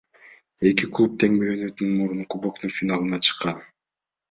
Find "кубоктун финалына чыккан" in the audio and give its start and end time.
2.35-3.63